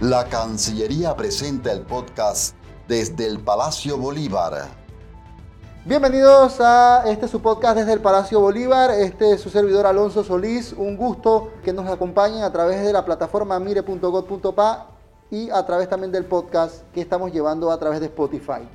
La 0.00 0.24
Cancillería 0.24 1.14
presenta 1.14 1.70
el 1.70 1.82
podcast 1.82 2.54
desde 2.88 3.26
el 3.26 3.38
Palacio 3.38 3.98
Bolívar. 3.98 4.68
Bienvenidos 5.84 6.58
a 6.58 7.02
este 7.06 7.28
su 7.28 7.42
podcast 7.42 7.76
desde 7.76 7.92
el 7.92 8.00
Palacio 8.00 8.40
Bolívar. 8.40 8.92
Este 8.92 9.32
es 9.32 9.42
su 9.42 9.50
servidor 9.50 9.84
Alonso 9.84 10.24
Solís. 10.24 10.72
Un 10.72 10.96
gusto 10.96 11.52
que 11.62 11.74
nos 11.74 11.86
acompañen 11.86 12.44
a 12.44 12.50
través 12.50 12.82
de 12.82 12.94
la 12.94 13.04
plataforma 13.04 13.60
mire.gov.pa 13.60 14.86
y 15.30 15.50
a 15.50 15.66
través 15.66 15.90
también 15.90 16.10
del 16.10 16.24
podcast 16.24 16.82
que 16.94 17.02
estamos 17.02 17.30
llevando 17.30 17.70
a 17.70 17.78
través 17.78 18.00
de 18.00 18.06
Spotify. 18.06 18.66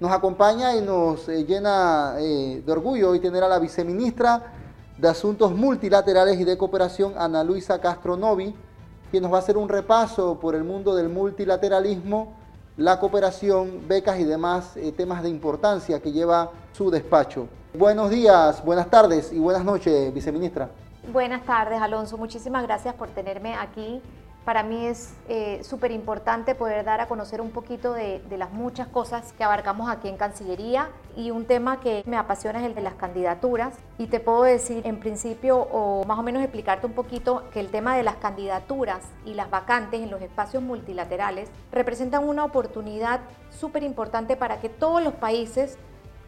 Nos 0.00 0.10
acompaña 0.10 0.74
y 0.74 0.80
nos 0.80 1.28
eh, 1.28 1.44
llena 1.44 2.16
eh, 2.18 2.60
de 2.66 2.72
orgullo 2.72 3.10
hoy 3.10 3.20
tener 3.20 3.44
a 3.44 3.48
la 3.48 3.60
viceministra 3.60 4.52
de 4.98 5.08
Asuntos 5.08 5.52
Multilaterales 5.52 6.40
y 6.40 6.44
de 6.44 6.58
Cooperación, 6.58 7.14
Ana 7.16 7.44
Luisa 7.44 7.80
Castro 7.80 8.16
Novi, 8.16 8.52
quien 9.12 9.22
nos 9.22 9.30
va 9.30 9.36
a 9.36 9.40
hacer 9.40 9.58
un 9.58 9.68
repaso 9.68 10.40
por 10.40 10.54
el 10.54 10.64
mundo 10.64 10.94
del 10.94 11.10
multilateralismo, 11.10 12.32
la 12.78 12.98
cooperación, 12.98 13.86
becas 13.86 14.18
y 14.18 14.24
demás 14.24 14.74
eh, 14.78 14.90
temas 14.90 15.22
de 15.22 15.28
importancia 15.28 16.00
que 16.00 16.12
lleva 16.12 16.50
su 16.72 16.90
despacho. 16.90 17.46
Buenos 17.74 18.08
días, 18.08 18.64
buenas 18.64 18.88
tardes 18.88 19.30
y 19.30 19.38
buenas 19.38 19.66
noches, 19.66 20.14
viceministra. 20.14 20.70
Buenas 21.12 21.44
tardes, 21.44 21.82
Alonso. 21.82 22.16
Muchísimas 22.16 22.62
gracias 22.62 22.94
por 22.94 23.10
tenerme 23.10 23.54
aquí 23.54 24.00
para 24.44 24.62
mí 24.62 24.86
es 24.86 25.14
eh, 25.28 25.60
súper 25.62 25.92
importante 25.92 26.54
poder 26.54 26.84
dar 26.84 27.00
a 27.00 27.06
conocer 27.06 27.40
un 27.40 27.50
poquito 27.50 27.92
de, 27.92 28.22
las 28.36 28.50
muchas 28.50 28.88
cosas 28.88 29.32
que 29.34 29.44
abarcamos 29.44 29.90
aquí 29.90 30.08
en 30.08 30.16
Cancillería 30.16 30.88
y 31.16 31.30
un 31.30 31.44
tema 31.44 31.80
que 31.80 32.02
me 32.06 32.16
apasiona 32.16 32.60
es 32.60 32.66
el 32.66 32.74
de 32.74 32.80
las 32.80 32.94
candidaturas 32.94 33.76
y 33.98 34.06
te 34.06 34.20
puedo 34.20 34.42
decir 34.42 34.86
en 34.86 34.98
principio 34.98 35.58
o 35.58 36.04
más 36.06 36.18
o 36.18 36.22
menos 36.22 36.42
explicarte 36.42 36.86
un 36.86 36.94
poquito 36.94 37.44
que 37.52 37.60
el 37.60 37.68
tema 37.68 37.96
de 37.96 38.02
las 38.02 38.16
candidaturas 38.16 39.00
y 39.24 39.34
las 39.34 39.50
vacantes 39.50 40.00
en 40.00 40.10
los 40.10 40.20
espacios 40.22 40.62
multilaterales 40.62 41.48
representan 41.70 42.28
una 42.28 42.44
oportunidad 42.44 43.20
súper 43.50 43.82
importante 43.84 44.36
para 44.36 44.60
que 44.60 44.68
todos 44.68 45.02
los 45.02 45.14
países 45.14 45.78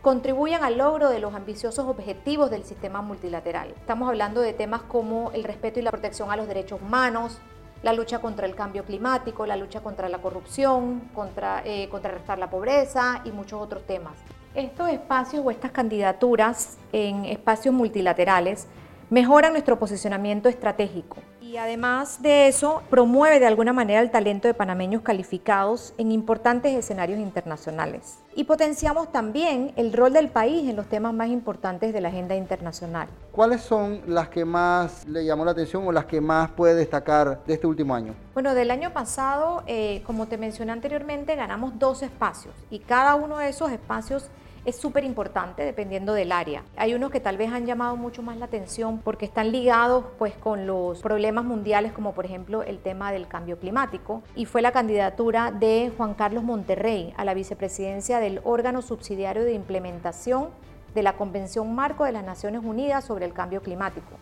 contribuyan 0.03 0.62
al 0.62 0.77
logro 0.77 1.09
de 1.09 1.19
los 1.19 1.34
ambiciosos 1.34 1.87
objetivos 1.87 2.51
del 2.51 2.65
sistema 2.65 3.01
multilateral. 3.01 3.71
Estamos 3.71 4.06
hablando 4.06 4.43
de 4.43 4.53
temas 4.53 4.83
como 4.83 5.31
el 5.33 5.45
respeto 5.45 5.81
y 5.81 5.83
la 5.83 5.91
protección 5.91 6.31
a 6.31 6.37
los 6.37 6.47
derechos 6.47 6.83
humanos, 6.83 7.41
la 7.85 7.93
lucha 7.93 8.19
contra 8.19 8.47
el 8.47 8.55
cambio 8.55 8.83
climático, 8.85 9.45
la 9.45 9.57
lucha 9.57 9.81
contra 9.81 10.09
la 10.09 10.19
corrupción, 10.19 11.11
contra, 11.15 11.63
eh, 11.67 11.87
contrarrestar 11.91 12.39
la 12.39 12.49
pobreza 12.49 13.21
y 13.25 13.31
muchos 13.31 13.61
otros 13.61 13.87
temas. 13.87 14.15
Estos 14.55 14.89
espacios 14.89 15.45
o 15.45 15.51
estas 15.51 15.71
candidaturas 15.71 16.79
en 16.93 17.27
espacios 17.27 17.75
multilaterales 17.75 18.69
mejoran 19.11 19.53
nuestro 19.53 19.79
posicionamiento 19.79 20.49
estratégico 20.49 21.19
y 21.55 21.56
además 21.56 22.20
de 22.20 22.48
eso 22.48 22.83
promueve 22.91 23.38
de 23.38 23.47
alguna 23.47 23.72
manera 23.72 24.00
el 24.00 24.10
talento 24.10 24.48
de 24.48 24.55
panameños 24.55 25.02
calificados 25.02 25.94
en 25.98 26.10
importantes 26.10 26.74
escenarios 26.74 27.20
internacionales. 27.20 28.19
Y 28.34 28.42
potenciamos 28.42 29.12
también 29.12 29.72
el 29.77 29.92
rol 29.92 30.12
del 30.12 30.30
país 30.30 30.69
en 30.69 30.75
los 30.75 30.88
temas 30.88 31.14
más 31.14 31.28
importantes 31.28 31.92
de 31.92 32.00
la 32.00 32.08
agenda 32.08 32.34
internacional. 32.34 33.06
¿Cuáles 33.30 33.60
son 33.60 34.00
las 34.08 34.30
que 34.30 34.44
más 34.44 35.06
le 35.06 35.25
llamó 35.25 35.44
la 35.44 35.52
atención 35.52 35.86
o 35.86 35.92
las 35.92 36.06
que 36.06 36.20
más 36.20 36.50
puede 36.50 36.75
destacar 36.75 37.44
de 37.44 37.55
este 37.55 37.69
último 37.69 37.94
año? 37.94 38.16
Bueno, 38.32 38.52
del 38.52 38.72
año 38.72 38.92
pasado, 38.92 39.62
eh, 39.69 40.02
como 40.05 40.27
te 40.27 40.36
mencioné 40.36 40.72
anteriormente, 40.72 41.36
ganamos 41.36 41.78
dos 41.78 42.02
espacios 42.02 42.52
y 42.69 42.80
cada 42.80 43.14
uno 43.14 43.38
de 43.38 43.50
esos 43.50 43.70
espacios 43.70 44.28
es 44.65 44.77
súper 44.77 45.05
importante 45.05 45.62
dependiendo 45.62 46.15
del 46.15 46.33
área. 46.33 46.62
Hay 46.77 46.95
unos 46.95 47.11
que 47.11 47.20
tal 47.20 47.37
vez 47.37 47.53
han 47.53 47.67
llamado 47.67 47.97
mucho 47.97 48.23
más 48.23 48.37
la 48.39 48.47
atención 48.47 48.98
porque 48.98 49.27
están 49.27 49.53
ligados 49.53 50.05
pues 50.19 50.34
con 50.34 50.67
los 50.67 51.01
problemas 51.03 51.45
mundiales 51.45 51.93
como 51.93 52.15
por 52.15 52.25
ejemplo 52.25 52.62
el 52.62 52.79
tema 52.79 53.12
del 53.12 53.29
cambio 53.29 53.59
climático 53.59 54.23
y 54.34 54.47
fue 54.47 54.62
la 54.62 54.73
candidatura 54.73 55.51
de 55.51 55.93
Juan 55.97 56.15
Carlos 56.15 56.45
Monterrey 56.45 57.12
a 57.17 57.25
la 57.25 57.34
vicepresidencia 57.34 58.21
del 58.21 58.41
órgano 58.44 58.81
subsidiario 58.81 59.44
de 59.44 59.53
implementación 59.53 60.49
de 60.94 61.03
la 61.03 61.15
Convención 61.15 61.75
Marco 61.75 62.05
de 62.05 62.12
las 62.12 62.25
Naciones 62.25 62.62
Unidas 62.65 63.05
sobre 63.05 63.27
el 63.27 63.33
Cambio 63.33 63.62
Climático. 63.62 64.12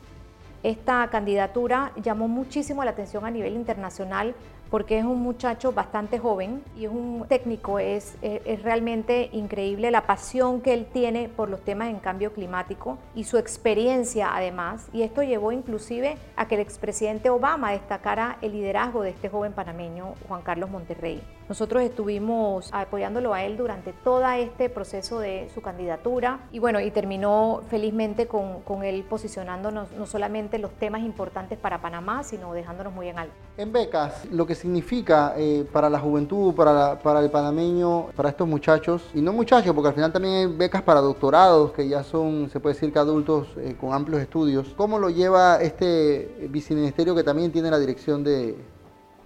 Esta 0.63 1.09
candidatura 1.11 1.93
llamó 2.03 2.29
muchísimo 2.29 2.85
la 2.85 2.93
atención 2.93 3.25
a 3.25 3.31
nivel 3.31 3.55
internacional 3.55 4.35
porque 4.73 4.99
es 4.99 5.05
un 5.05 5.21
muchacho 5.21 5.73
bastante 5.73 6.19
joven 6.19 6.63
y 6.75 6.87
es 6.87 6.91
un 6.91 7.27
técnico, 7.29 7.79
es, 7.79 8.17
es, 8.23 8.63
realmente 8.63 9.29
increíble 9.33 9.91
la 9.91 10.07
pasión 10.07 10.63
que 10.63 10.73
él 10.73 10.87
tiene 10.91 11.29
por 11.29 11.51
los 11.51 11.61
temas 11.61 11.91
en 11.91 11.99
cambio 11.99 12.33
climático 12.33 12.97
y 13.15 13.25
su 13.25 13.37
experiencia 13.37 14.35
además, 14.35 14.89
y 14.95 15.03
esto 15.03 15.23
llevó 15.23 15.53
inclusive 15.53 16.17
a 16.37 16.49
que 16.49 16.55
el 16.55 16.63
expresidente 16.63 17.29
Obama 17.29 17.73
destacara 17.73 18.39
el 18.41 18.53
liderazgo 18.53 19.03
de 19.03 19.11
este 19.11 19.29
joven 19.29 19.53
panameño, 19.53 20.15
Juan 20.27 20.41
Carlos 20.41 20.71
Monterrey. 20.71 21.23
Nosotros 21.49 21.83
estuvimos 21.83 22.71
apoyándolo 22.73 23.35
a 23.35 23.45
él 23.45 23.57
durante 23.57 23.93
todo 23.93 24.23
este 24.31 24.71
proceso 24.71 25.19
de 25.19 25.51
su 25.53 25.61
candidatura 25.61 26.41
y 26.53 26.59
bueno, 26.59 26.81
y 26.81 26.91
terminó 26.91 27.63
felizmente 27.69 28.27
con, 28.27 28.61
con 28.63 28.85
él 28.85 29.05
posicionándonos 29.09 29.93
no 29.93 30.07
solamente 30.07 30.59
los 30.59 30.73
temas 30.73 31.03
importantes 31.03 31.59
para 31.59 31.83
Panamá, 31.83 32.23
sino 32.23 32.53
dejándonos 32.55 32.93
muy 32.93 33.09
en 33.09 33.19
alto. 33.19 33.35
En 33.57 33.73
becas, 33.73 34.25
lo 34.31 34.47
que 34.47 34.55
significa 34.55 35.35
eh, 35.37 35.67
para 35.73 35.91
la 35.91 35.99
juventud, 35.99 36.55
para, 36.55 36.99
para 36.99 37.21
el 37.21 37.31
panameño, 37.31 38.07
para 38.17 38.31
estos 38.31 38.47
muchachos, 38.49 39.11
y 39.15 39.21
no 39.21 39.33
muchachos, 39.33 39.75
porque 39.75 39.89
al 39.89 39.95
final 39.95 40.13
también 40.13 40.35
hay 40.35 40.47
becas 40.47 40.83
para 40.83 41.01
doctorados, 41.01 41.73
que 41.73 41.89
ya 41.89 42.03
son, 42.03 42.49
se 42.51 42.61
puede 42.61 42.75
decir 42.75 42.93
que 42.93 42.99
adultos 42.99 43.49
eh, 43.57 43.77
con 43.79 43.93
amplios 43.93 44.23
estudios. 44.23 44.73
¿Cómo 44.77 44.99
lo 44.99 45.11
lleva 45.11 45.61
este 45.61 46.49
viceministerio 46.51 47.15
que 47.15 47.25
también 47.25 47.53
tiene 47.53 47.71
la 47.71 47.79
dirección 47.79 48.25
de, 48.25 48.57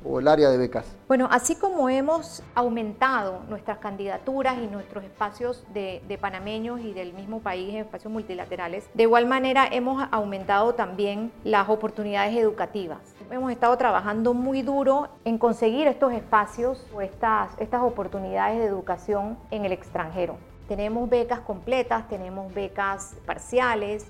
o 0.08 0.20
el 0.20 0.28
área 0.28 0.50
de 0.50 0.58
becas? 0.58 0.86
Bueno, 1.08 1.28
así 1.30 1.56
como 1.56 1.88
hemos 1.88 2.42
aumentado 2.54 3.42
nuestras 3.48 3.78
candidaturas 3.78 4.58
y 4.58 4.66
nuestros 4.66 5.04
espacios 5.04 5.64
de, 5.72 6.18
panameños 6.20 6.80
y 6.80 6.92
del 6.92 7.12
mismo 7.12 7.40
país 7.40 7.74
espacios 7.74 8.12
multilaterales, 8.12 8.88
de 8.94 9.02
igual 9.02 9.26
manera 9.26 9.68
hemos 9.70 10.06
aumentado 10.10 10.74
también 10.74 11.32
las 11.44 11.68
oportunidades 11.68 12.36
educativas. 12.36 13.14
Hemos 13.30 13.50
estado 13.50 13.76
trabajando 13.76 14.34
muy 14.34 14.62
duro 14.62 15.08
en 15.24 15.38
conseguir 15.38 15.86
estos 15.88 16.12
espacios 16.12 16.86
o 16.94 17.00
estas 17.00 17.50
oportunidades 17.80 18.58
de 18.58 18.66
educación 18.66 19.36
en 19.50 19.64
el 19.64 19.72
extranjero. 19.72 20.36
Tenemos 20.68 21.08
becas 21.08 21.40
completas, 21.40 22.08
tenemos 22.08 22.52
becas 22.52 23.16
parciales 23.24 24.06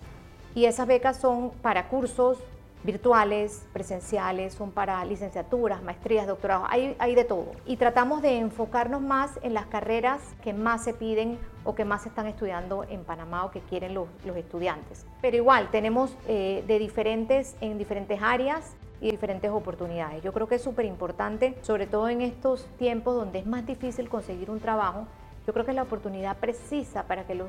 y 0.54 0.64
esas 0.64 0.86
becas 0.86 1.18
son 1.18 1.50
para 1.62 1.88
cursos 1.88 2.38
virtuales, 2.86 3.66
presenciales, 3.72 4.54
son 4.54 4.70
para 4.70 5.04
licenciaturas, 5.04 5.82
maestrías, 5.82 6.26
doctorados, 6.26 6.66
hay, 6.70 6.96
hay, 6.98 7.14
de 7.14 7.24
todo. 7.24 7.52
Y 7.66 7.76
tratamos 7.76 8.22
de 8.22 8.38
enfocarnos 8.38 9.02
más 9.02 9.38
en 9.42 9.52
las 9.52 9.66
carreras 9.66 10.20
que 10.42 10.54
más 10.54 10.84
se 10.84 10.94
piden 10.94 11.38
o 11.64 11.74
que 11.74 11.84
más 11.84 12.06
están 12.06 12.26
estudiando 12.26 12.84
en 12.84 13.04
Panamá 13.04 13.44
o 13.44 13.50
que 13.50 13.60
quieren 13.60 13.92
los, 13.92 14.08
los 14.24 14.36
estudiantes. 14.36 15.04
Pero 15.20 15.36
igual, 15.36 15.68
tenemos 15.70 16.16
eh, 16.28 16.64
de 16.66 16.78
diferentes, 16.78 17.56
en 17.60 17.76
diferentes 17.76 18.22
áreas 18.22 18.76
y 19.00 19.10
diferentes 19.10 19.50
oportunidades. 19.50 20.22
Yo 20.22 20.32
creo 20.32 20.46
que 20.46 20.54
es 20.54 20.62
súper 20.62 20.84
importante, 20.84 21.58
sobre 21.62 21.86
todo 21.86 22.08
en 22.08 22.22
estos 22.22 22.66
tiempos 22.78 23.16
donde 23.16 23.40
es 23.40 23.46
más 23.46 23.66
difícil 23.66 24.08
conseguir 24.08 24.50
un 24.50 24.60
trabajo, 24.60 25.06
yo 25.46 25.52
creo 25.52 25.64
que 25.64 25.70
es 25.70 25.76
la 25.76 25.82
oportunidad 25.82 26.36
precisa 26.38 27.04
para 27.04 27.26
que 27.26 27.34
los, 27.34 27.48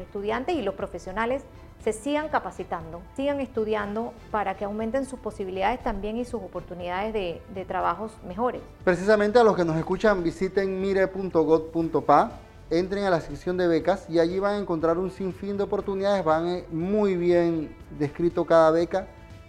estudiantes 0.00 0.56
y 0.56 0.62
los 0.62 0.74
profesionales 0.74 1.42
se 1.82 1.92
sigan 1.92 2.28
capacitando, 2.28 3.02
sigan 3.14 3.40
estudiando 3.40 4.14
para 4.30 4.56
que 4.56 4.64
aumenten 4.64 5.04
sus 5.04 5.18
posibilidades 5.18 5.82
también 5.82 6.16
y 6.16 6.24
sus 6.24 6.40
oportunidades 6.40 7.12
de, 7.12 7.42
de 7.54 7.64
trabajos 7.64 8.12
mejores. 8.26 8.62
Precisamente 8.84 9.38
a 9.38 9.44
los 9.44 9.54
que 9.54 9.64
nos 9.64 9.76
escuchan, 9.76 10.22
visiten 10.22 10.80
mire.gov.pa, 10.80 12.32
entren 12.70 13.04
a 13.04 13.10
la 13.10 13.20
sección 13.20 13.56
de 13.58 13.66
becas 13.66 14.08
y 14.08 14.18
allí 14.18 14.38
van 14.38 14.54
a 14.54 14.58
encontrar 14.58 14.96
un 14.96 15.10
sinfín 15.10 15.58
de 15.58 15.64
oportunidades, 15.64 16.24
van 16.24 16.46
eh, 16.48 16.64
muy 16.70 17.16
bien 17.16 17.76
descrito 17.98 18.46
cada 18.46 18.70
beca 18.70 19.06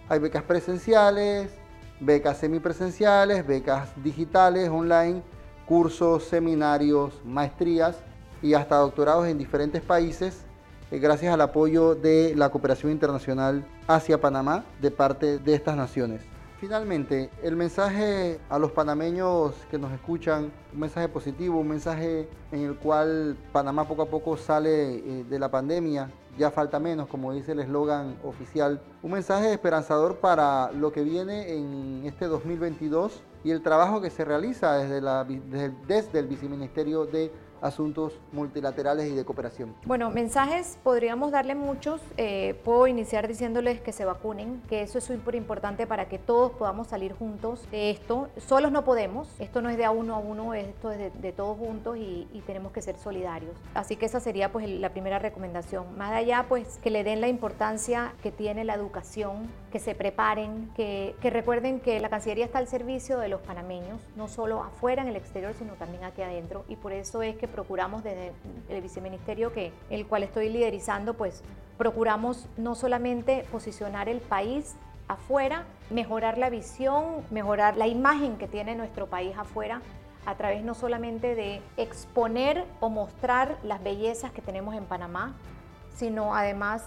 hay 0.08 0.20
becas 0.20 0.44
presenciales, 0.44 1.50
becas 1.98 2.38
semipresenciales, 2.38 3.44
becas 3.46 3.90
digitales, 4.02 4.68
online, 4.68 5.22
cursos, 5.66 6.24
seminarios, 6.24 7.20
maestrías 7.24 7.96
y 8.42 8.54
hasta 8.54 8.76
doctorados 8.76 9.26
en 9.26 9.38
diferentes 9.38 9.82
países 9.82 10.46
eh, 10.90 10.98
gracias 10.98 11.34
al 11.34 11.40
apoyo 11.40 11.96
de 11.96 12.34
la 12.36 12.48
cooperación 12.50 12.92
internacional 12.92 13.66
hacia 13.88 14.20
Panamá 14.20 14.64
de 14.80 14.92
parte 14.92 15.38
de 15.38 15.54
estas 15.54 15.76
naciones. 15.76 16.22
Finalmente, 16.58 17.28
el 17.42 17.54
mensaje 17.54 18.40
a 18.48 18.58
los 18.58 18.72
panameños 18.72 19.54
que 19.70 19.78
nos 19.78 19.92
escuchan, 19.92 20.50
un 20.72 20.80
mensaje 20.80 21.06
positivo, 21.06 21.60
un 21.60 21.68
mensaje 21.68 22.30
en 22.50 22.60
el 22.60 22.76
cual 22.76 23.36
Panamá 23.52 23.86
poco 23.86 24.02
a 24.02 24.06
poco 24.06 24.38
sale 24.38 24.96
eh, 24.96 25.24
de 25.28 25.38
la 25.38 25.50
pandemia, 25.50 26.10
ya 26.38 26.50
falta 26.50 26.80
menos, 26.80 27.08
como 27.08 27.34
dice 27.34 27.52
el 27.52 27.60
eslogan 27.60 28.16
oficial. 28.24 28.80
Un 29.02 29.12
mensaje 29.12 29.52
esperanzador 29.52 30.16
para 30.16 30.72
lo 30.72 30.92
que 30.92 31.02
viene 31.02 31.52
en 31.52 32.02
este 32.06 32.26
2022 32.26 33.22
y 33.44 33.50
el 33.50 33.62
trabajo 33.62 34.00
que 34.00 34.10
se 34.10 34.24
realiza 34.24 34.78
desde, 34.78 36.18
el 36.18 36.26
viceministerio 36.26 37.04
de 37.04 37.30
asuntos 37.60 38.12
multilaterales 38.32 39.10
y 39.10 39.14
de 39.14 39.24
cooperación. 39.24 39.74
Bueno, 39.84 40.10
mensajes 40.10 40.78
podríamos 40.82 41.30
darle 41.30 41.54
muchos. 41.54 42.00
Eh, 42.16 42.60
puedo 42.64 42.86
iniciar 42.86 43.28
diciéndoles 43.28 43.80
que 43.80 43.92
se 43.92 44.04
vacunen, 44.04 44.62
que 44.68 44.82
eso 44.82 44.98
es 44.98 45.04
súper 45.04 45.34
importante 45.34 45.86
para 45.86 46.08
que 46.08 46.18
todos 46.18 46.52
podamos 46.52 46.88
salir 46.88 47.12
juntos 47.14 47.68
de 47.70 47.90
esto. 47.90 48.28
Solos 48.36 48.72
no 48.72 48.84
podemos, 48.84 49.28
esto 49.38 49.62
no 49.62 49.70
es 49.70 49.76
de 49.76 49.84
a 49.84 49.90
uno 49.90 50.14
a 50.14 50.18
uno, 50.18 50.54
esto 50.54 50.90
es 50.90 50.98
de, 51.20 51.32
todos 51.32 51.58
juntos 51.58 51.96
y, 51.96 52.26
tenemos 52.46 52.70
que 52.70 52.80
ser 52.80 52.96
solidarios. 52.96 53.56
Así 53.74 53.96
que 53.96 54.06
esa 54.06 54.20
sería 54.20 54.52
pues 54.52 54.68
la 54.68 54.90
primera 54.90 55.18
recomendación. 55.18 55.98
Más 55.98 56.12
allá, 56.12 56.46
pues 56.48 56.78
que 56.78 56.90
le 56.90 57.02
den 57.02 57.20
la 57.20 57.26
importancia 57.26 58.12
que 58.22 58.30
tiene 58.30 58.64
la 58.64 58.74
educación, 58.74 59.48
que 59.72 59.80
se 59.80 59.96
preparen, 59.96 60.70
que, 60.76 61.16
que 61.20 61.30
recuerden 61.30 61.80
que 61.80 61.98
la 61.98 62.08
Cancillería 62.08 62.44
está 62.44 62.58
al 62.58 62.68
servicio 62.68 63.18
de 63.18 63.28
los 63.28 63.40
panameños, 63.40 64.00
no 64.14 64.28
solo 64.28 64.62
afuera 64.62 65.02
en 65.02 65.08
el 65.08 65.16
exterior, 65.16 65.54
sino 65.58 65.74
también 65.74 66.04
aquí 66.04 66.22
adentro. 66.22 66.64
Y 66.68 66.76
por 66.76 66.92
eso 66.92 67.22
es 67.22 67.36
que 67.36 67.45
procuramos 67.48 68.04
desde 68.04 68.32
el 68.68 68.82
viceministerio 68.82 69.52
que 69.52 69.72
el 69.90 70.06
cual 70.06 70.22
estoy 70.22 70.48
liderizando, 70.48 71.14
pues 71.14 71.42
procuramos 71.78 72.48
no 72.56 72.74
solamente 72.74 73.44
posicionar 73.50 74.08
el 74.08 74.20
país 74.20 74.76
afuera, 75.08 75.64
mejorar 75.90 76.38
la 76.38 76.50
visión, 76.50 77.24
mejorar 77.30 77.76
la 77.76 77.86
imagen 77.86 78.36
que 78.38 78.48
tiene 78.48 78.74
nuestro 78.74 79.06
país 79.06 79.36
afuera 79.36 79.80
a 80.24 80.34
través 80.34 80.64
no 80.64 80.74
solamente 80.74 81.34
de 81.34 81.62
exponer 81.76 82.64
o 82.80 82.88
mostrar 82.88 83.58
las 83.62 83.82
bellezas 83.82 84.32
que 84.32 84.42
tenemos 84.42 84.74
en 84.74 84.84
Panamá, 84.84 85.34
sino 85.94 86.34
además 86.34 86.84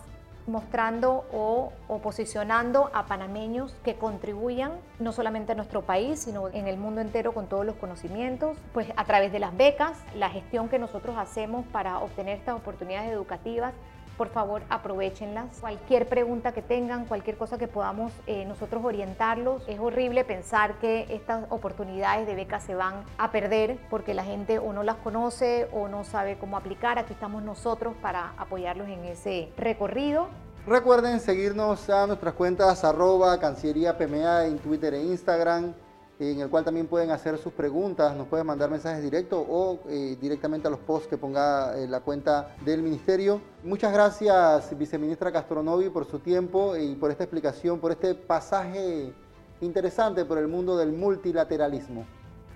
mostrando 0.49 1.25
o, 1.31 1.71
posicionando 2.03 2.89
a 2.93 3.05
panameños 3.05 3.73
que 3.83 3.95
contribuyan 3.95 4.73
no 4.99 5.11
solamente 5.11 5.53
a 5.53 5.55
nuestro 5.55 5.83
país, 5.83 6.19
sino 6.19 6.49
en 6.49 6.67
el 6.67 6.77
mundo 6.77 7.01
entero 7.01 7.33
con 7.33 7.47
todos 7.47 7.65
los 7.65 7.75
conocimientos, 7.75 8.57
pues 8.73 8.87
a 8.95 9.05
través 9.05 9.31
de 9.31 9.39
las 9.39 9.55
becas, 9.55 9.97
la 10.15 10.29
gestión 10.29 10.69
que 10.69 10.79
nosotros 10.79 11.17
hacemos 11.17 11.65
para 11.67 11.99
obtener 11.99 12.37
estas 12.37 12.55
oportunidades 12.55 13.11
educativas, 13.11 13.73
por 14.19 14.27
favor 14.27 14.61
aprovechenlas. 14.69 15.59
Cualquier 15.61 16.09
pregunta 16.09 16.51
que 16.51 16.61
tengan, 16.61 17.05
cualquier 17.05 17.37
cosa 17.37 17.57
que 17.57 17.69
podamos 17.69 18.11
eh, 18.27 18.43
nosotros 18.43 18.83
orientarlos. 18.83 19.63
Es 19.65 19.79
horrible 19.79 20.25
pensar 20.25 20.77
que 20.79 21.05
estas 21.09 21.45
oportunidades 21.49 22.27
de 22.27 22.35
becas 22.35 22.63
se 22.63 22.75
van 22.75 23.05
a 23.17 23.31
perder 23.31 23.79
porque 23.89 24.13
la 24.13 24.25
gente 24.25 24.59
o 24.59 24.73
no 24.73 24.83
las 24.83 24.97
conoce 24.97 25.69
o 25.71 25.87
no 25.87 26.03
sabe 26.03 26.37
cómo 26.37 26.57
aplicar. 26.57 26.99
Aquí 26.99 27.13
estamos 27.13 27.43
nosotros 27.43 27.95
para 28.01 28.33
apoyarlos 28.37 28.89
en 28.89 29.05
ese 29.05 29.53
recorrido. 29.55 30.27
Recuerden 30.67 31.21
seguirnos 31.21 31.89
a 31.89 32.05
nuestras 32.05 32.33
cuentas 32.33 32.83
arroba 32.83 33.39
Cancillería 33.39 33.97
PMA 33.97 34.47
en 34.47 34.59
Twitter 34.59 34.95
e 34.95 35.01
Instagram 35.01 35.73
en 36.19 36.41
el 36.41 36.49
cual 36.49 36.65
también 36.65 36.87
pueden 36.87 37.11
hacer 37.11 37.37
sus 37.37 37.53
preguntas, 37.53 38.15
nos 38.15 38.27
pueden 38.27 38.45
mandar 38.45 38.69
mensajes 38.69 39.01
directos 39.01 39.43
o 39.49 39.79
eh, 39.87 40.17
directamente 40.19 40.67
a 40.67 40.71
los 40.71 40.79
posts 40.81 41.07
que 41.07 41.17
ponga 41.17 41.77
eh, 41.77 41.87
la 41.87 42.01
cuenta 42.01 42.55
del 42.65 42.81
ministerio. 42.81 43.41
Muchas 43.63 43.93
gracias, 43.93 44.77
viceministra 44.77 45.31
Castronovi, 45.31 45.89
por 45.89 46.05
su 46.05 46.19
tiempo 46.19 46.75
y 46.75 46.95
por 46.95 47.09
esta 47.09 47.23
explicación, 47.23 47.79
por 47.79 47.91
este 47.91 48.15
pasaje 48.15 49.13
interesante 49.61 50.25
por 50.25 50.37
el 50.37 50.47
mundo 50.47 50.77
del 50.77 50.91
multilateralismo. 50.91 52.05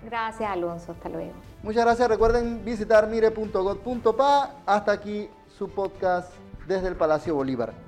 Gracias, 0.04 0.50
Alonso. 0.50 0.92
Hasta 0.92 1.08
luego. 1.08 1.32
Muchas 1.62 1.84
gracias. 1.84 2.08
Recuerden 2.08 2.62
visitar 2.64 3.08
mire.gov.pa. 3.08 4.56
Hasta 4.66 4.92
aquí 4.92 5.30
su 5.56 5.70
podcast 5.70 6.30
desde 6.66 6.88
el 6.88 6.96
Palacio 6.96 7.34
Bolívar. 7.34 7.83